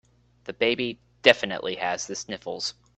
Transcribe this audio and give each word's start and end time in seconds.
The 0.45 0.53
baby 0.53 0.99
definitely 1.21 1.75
has 1.75 2.07
the 2.07 2.15
sniffles. 2.15 2.73